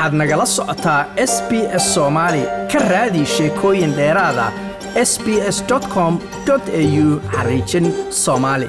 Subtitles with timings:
[0.00, 2.42] waxaad nagala socotaa s b s soomaali
[2.72, 4.46] ka raadi sheekooyin dheeraada
[4.96, 5.58] s b s
[5.94, 6.14] com
[6.48, 7.86] au xariijin
[8.22, 8.68] soomaali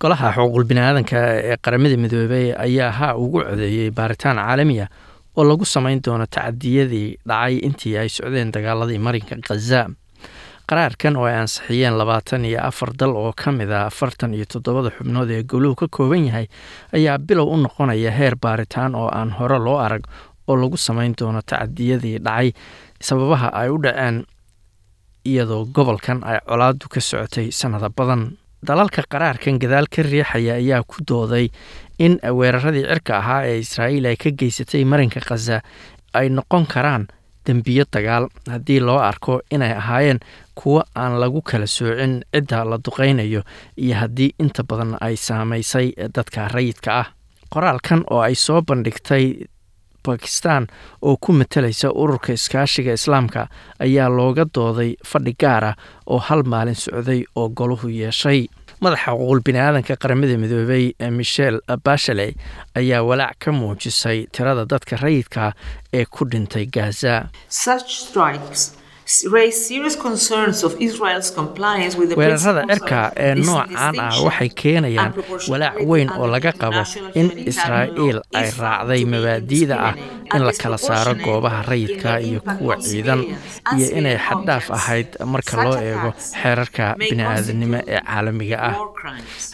[0.00, 1.18] golaha xuquuqul biniaadanka
[1.50, 4.86] ee qaramada midoobey ayaa ha ugu codeeyey baaritaan caalamiya
[5.36, 9.80] oo lagu samayn doono tacadiyadii dhacay intii ay socdeen dagaaladii marinka khaza
[10.68, 14.90] qaraarkan oo ay ansixiyeen labaatan iyo afar dal oo ka mid a afartan iyo toddobada
[14.96, 16.46] xubnood ee goluhu ka kooban yahay
[16.94, 20.02] ayaa bilow u noqonaya heer baaritaan oo aan hore loo arag
[20.48, 22.52] oo lagu samayn doono tacadiyadii dhacay.
[23.02, 24.24] Sababaha ay u dhaceen
[25.26, 28.38] iyadoo gobolkan ay colaadu ka socotay sannado badan.
[28.62, 31.50] Dalalka qaraarkan gadaal ka riixaya ayaa ku dooday
[31.98, 35.60] in weeraradii cirka ahaa ee israa'iil ay ka geysatay marinka khaza
[36.14, 37.06] ay noqon karaan
[37.46, 38.28] dembiyo dagaal.
[38.50, 40.20] Haddii loo arko inay ahaayeen
[40.54, 43.42] kuwo aan lagu kala soocin cidda la duqaynayo
[43.76, 47.06] iyo haddii inta badan ay saamaysay dadka rayidka ah.
[47.52, 49.44] Qoraalkan oo ay soo bandhigtay
[50.04, 50.66] bakistan
[51.02, 53.46] oo ku matalaysa ururka iskaashiga islaamka
[53.78, 58.46] ayaa looga dooday fadhi gaar ah oo hal maalin socday oo goluhu yeeshay
[58.84, 60.84] madaxa xuquuqul biniaadanka qaramada midoobey
[61.18, 62.26] michel bashale
[62.80, 65.52] ayaa walaac ka muujisay tirada dadka rayidka
[65.98, 67.14] ee ku dhintay gaza
[72.16, 75.12] weerarada cirka ee noocan ah waxay keenayaan
[75.50, 76.82] walaac weyn oo laga qabo
[77.20, 79.94] in israa'iil ay raacday mabaadi'da ah
[80.36, 83.20] in la kala saaro goobaha rayidka iyo kuwa ciidan
[83.76, 86.10] iyo inay xaddhaaf ahayd marka loo eego
[86.42, 88.74] xeerarka bini'aadanimo ee caalamiga ah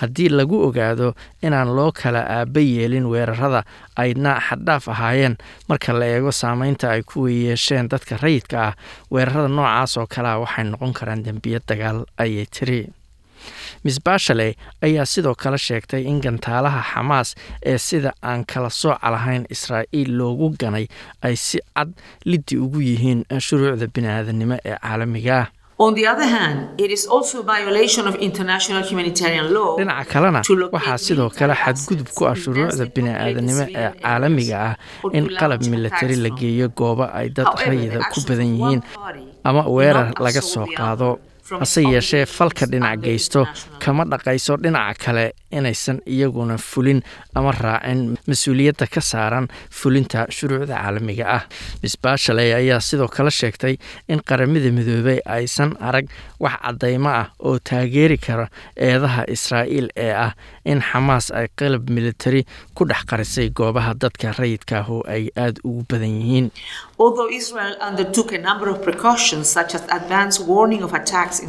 [0.01, 3.65] haddii lagu ogaado inaan loo kala aaba yeelin weerarada
[3.97, 5.37] ayna xaddhaaf ahaayeen
[5.69, 8.75] marka la eego saameynta ay ku yeesheen dadka rayidka ah
[9.11, 12.89] weerarada noocaas oo kalea waxay noqon karaan dembiyo dagaal ayay tiri.
[13.85, 19.47] Miss bashale ayaa sidoo kale sheegtay in gantaalaha xamaas ee sida aan kala sooca lahayn
[19.55, 20.87] israa'iil loogu ganay
[21.23, 21.91] ay si cad
[22.27, 25.47] liddi ugu yihiin shuruucda bini'aadanimo ee caalamiga ah
[29.79, 30.41] dhinaca kalena
[30.77, 34.75] waxaa sidoo kale xadgudub ku ah shuruucda bini'aadanimo ee caalamiga ah
[35.19, 38.81] in qalab milatari la geeyo goobo ay dad rayida ku badan yihiin
[39.49, 41.11] ama weerar laga soo qaado.
[41.61, 43.41] hase yeeshee falka dhinac geysto
[43.83, 47.01] kama dhaqayso dhinaca kale inaysan iyaguna fulin
[47.35, 51.43] ama raacin mas'uuliyadda ka saaran fulinta shuruucda caalamiga ah.
[51.83, 53.75] Miss bashaley ayaa sidoo kale sheegtay
[54.09, 56.07] in qaramada midoobey aysan arag
[56.41, 60.33] wax caddaymo ah oo taageeri kara eedaha israa'iil ee ah
[60.65, 62.43] in xamaas ay qalab militari
[62.75, 66.47] ku dhex qarisay goobaha dadka rayidka ah oo ay aada ugu badan yihiin.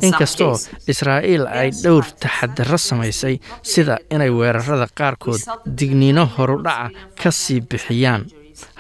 [0.08, 0.54] Inkastoo
[0.94, 3.36] israa'iil ay dhowr taxadaro samaysay
[3.72, 5.42] sida inay weerarada qaarkood
[5.80, 6.88] digniino horudhaca
[7.22, 8.22] ka sii bixiyaan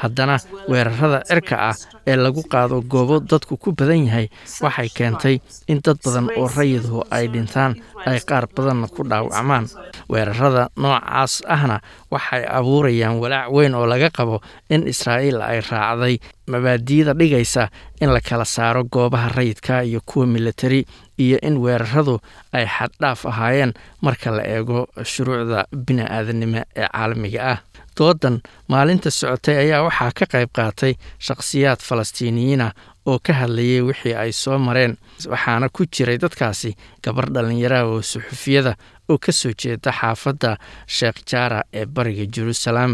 [0.01, 0.35] haddana
[0.71, 1.75] weerarada cirka ah
[2.07, 4.27] ee lagu qaado goobo dadku ku badan yahay
[4.63, 5.35] waxay keentay
[5.71, 7.73] in dad badan oo rayidhu ay dhintaan
[8.09, 9.65] ay qaar badanna ku dhaawacmaan.
[10.09, 11.77] Weerarada noocaas ahna
[12.11, 16.15] waxay abuurayaan walaac weyn oo laga qabo in israa'iil ay raacday
[16.47, 17.69] mabaadi'da dhigaysa
[18.01, 20.85] in la kala saaro goobaha rayidka iyo kuwa militari
[21.19, 22.15] iyo in weeraradu
[22.53, 27.59] ay xaddhaaf ahaayeen marka la eego shuruucda bini'aadanimo ee caalamiga ah.
[27.99, 28.39] Doodan
[28.71, 30.93] maalinta socotay ayaa waxaa ka qayb qaatay
[31.27, 32.71] shakhsiyaad falastiiniyiinah
[33.09, 34.93] oo ka hadlayay wixii ay soo mareen.
[35.33, 38.75] Waxaana ku jiray dadkaasi gabar dhallinyaraha oo suxufiyada
[39.09, 40.57] oo ka soo jeeda xaafadda
[40.87, 42.93] sheekh jaara ee bariga jeruusalaam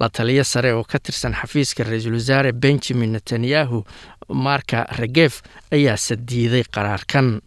[0.00, 3.84] la taliyo sare oo ka tirsan xafiiska ra'iisul wasaare benjamin netanyahu
[4.46, 7.40] marka regef ayaa sadiiday qaraarkan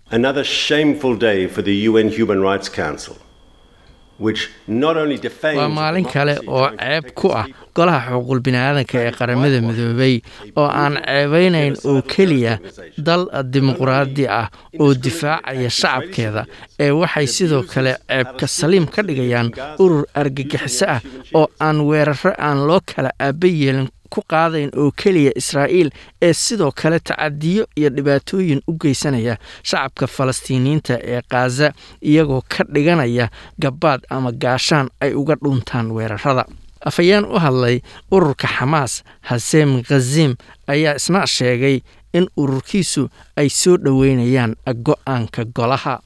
[5.57, 10.15] waa maalin kale oo ceeb ku ah golaha xuquuqul biniaadanka ee qaramada midoobey
[10.59, 12.53] oo aan ceebeynayn oo keliya
[12.97, 14.47] dal dimuqraadi ah
[14.79, 16.43] oo difaacaya shacabkeeda
[16.79, 19.49] ee waxay sidoo kale ceebka saliim ka dhigayaan
[19.83, 20.99] urur argagixiso ah
[21.39, 25.89] oo aan weeraro aan loo kala aaba yeelin ku qaadayn oo keliya israa'iil
[26.21, 33.29] ee sidoo kale tacadiyo iyo dhibaatooyin u geysanaya shacabka falastiiniyiinta ee khaza iyagoo ka dhiganaya
[33.59, 36.45] gabaad ama gaashaan ay uga dhuntaan weerarada.
[36.89, 40.35] Afhayeen u hadlay ururka xamaas haseem khazim
[40.67, 41.81] ayaa isna sheegay
[42.13, 44.55] in ururkiisu ay soo dhoweynayaan
[44.87, 45.99] go'aanka golaha.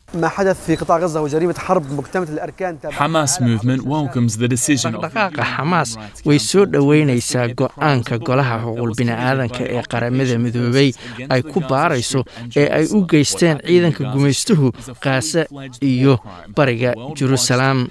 [4.53, 5.91] Dhaqdhaqaaqa xamaas
[6.25, 10.89] way soo dhoweynaysaa go'aanka golaha xuquul bini'aadanka ee qaramada midoobay
[11.29, 12.23] ay ku baarayso
[12.55, 14.71] ee ay u geysteen ciidanka gumaystuhu
[15.03, 15.47] khaase
[15.81, 16.19] iyo
[16.55, 17.87] bariga jeruusalaam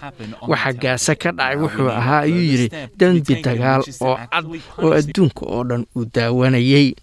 [0.49, 2.69] waxa gaase ka dhacay wuxuu ahaa ayuu yidhi
[2.99, 4.45] dembi dagaal oo cad
[4.85, 6.95] oo adduunka oo dhan uu daawanayay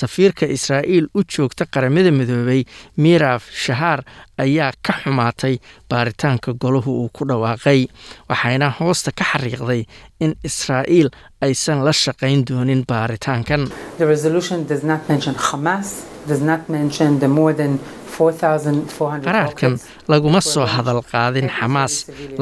[0.00, 2.60] safiirka israa'iil u joogta qaramada midoobay
[3.04, 4.00] miraf shahaar
[4.44, 5.54] ayaa ka xumaatay
[5.90, 7.80] baaritaanka golahu uu ku dhawaaqay
[8.30, 9.82] waxayna hoosta ka xariiqday
[10.24, 11.08] in israa'iil
[11.46, 13.62] aysan la shaqayn doonin baaritaankan.
[13.98, 15.88] The resolution does not mention Hamas,
[16.30, 18.05] does not mention the more than 4,400
[19.24, 19.74] qaraarkan
[20.08, 21.94] laguma soo hadal qaadin xamaas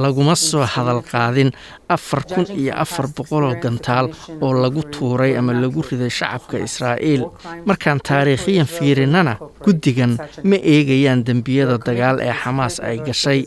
[0.05, 1.51] laguma soo hadal qaadin
[1.89, 4.07] afar kun iyo afar boqoloo gantaal
[4.41, 7.23] oo lagu tuuray ama lagu riday shacabka israa'iil
[7.69, 9.35] markaan taariikhiyan fiirinnana
[9.65, 10.13] guddigan
[10.51, 13.41] ma eegayaan dembiyada dagaal ee xamaas ay gashay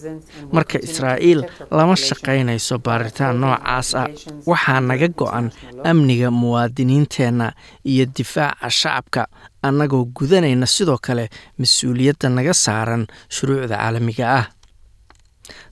[0.56, 1.42] marka israa'iil
[1.78, 4.08] lama shaqaynayso baaritaan noocaas ah
[4.52, 5.46] waxaa naga go'an
[5.92, 7.48] amniga muwaadiniinteenna
[7.92, 9.22] iyo difaaca shacabka
[9.70, 11.26] annagoo gudanayna sidoo kale
[11.60, 14.46] mas'uuliyadda naga saaran shuruucda caalamiga ah.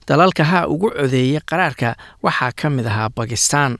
[0.08, 1.88] Dalalka haa ugu codeeyay qaraarka
[2.24, 3.78] waxaa ka mid ahaa bakistan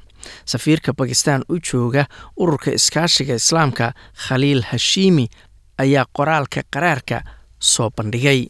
[0.53, 2.05] safiirka bakistan u jooga
[2.37, 3.93] ururka iskaashiga islaamka
[4.27, 5.27] khaliil hashiimi
[5.85, 7.21] ayaa qoraalka qaraarka
[7.73, 8.41] soo bandhigay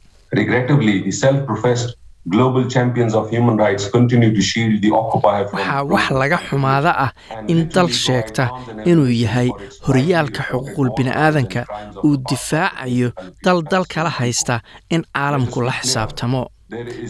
[5.52, 7.11] Waxaa wax laga xumaada ah
[7.49, 8.44] in dal sheegta
[8.90, 9.49] inuu yahay
[9.87, 11.61] horyaalka xuquuqul bini'aadanka
[12.05, 13.11] uu difaacayo
[13.44, 16.43] dal dal kala haysta in caalamku la xisaabtamo.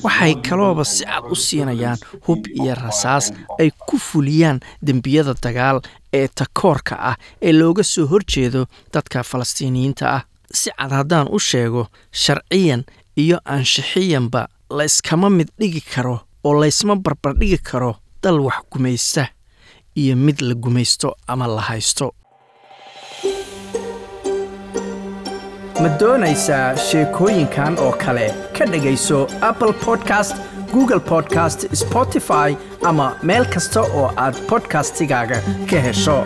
[0.05, 5.81] Waxay kalooba si cad u siinayaan hub iyo rasaas ay ku fuliyaan dembiyada dagaal
[6.13, 10.23] ee takoorka ah ee looga soo horjeedo dadka falastiiniyiinta ah.
[10.53, 11.83] Si cad haddaan u sheego
[12.13, 12.85] sharciyan
[13.17, 19.27] iyo anshixiyanba layskama mid dhigi karo oo laysma barbardhigi karo dal wax gumaysta
[19.97, 22.13] iyo mid la gumaysto ama la haysto.
[25.83, 28.27] Ma doonaysaa sheekooyinkan oo kale?
[28.59, 30.37] Ka dhegayso apple podcast
[30.73, 35.41] google podcast spotify ama meel kasta oo aad podcastigaaga
[35.71, 36.19] ka hesho